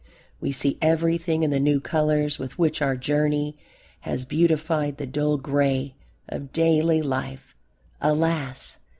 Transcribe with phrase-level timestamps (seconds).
[0.39, 3.55] We see everything in the new colours with which our journey
[3.99, 5.93] has beautified the dull gray
[6.27, 7.55] of daily life;
[8.01, 8.79] alas!